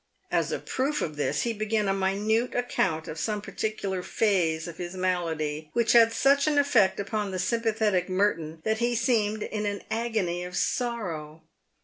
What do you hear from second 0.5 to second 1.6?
a proof of this, he